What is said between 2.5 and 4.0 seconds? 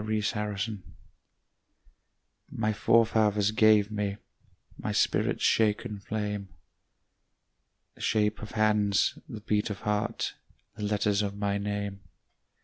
forefathers gave